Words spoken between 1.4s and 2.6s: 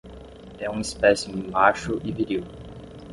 macho e viril